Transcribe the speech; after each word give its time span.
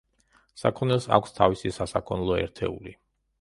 საქონელს 0.61 1.05
აქვს 1.17 1.35
თავისი 1.35 1.73
სასაქონლო 1.77 2.39
ერთეული. 2.47 2.97